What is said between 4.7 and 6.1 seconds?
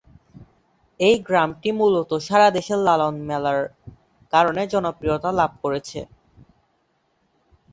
জনপ্রিয়তা লাভ করেছে।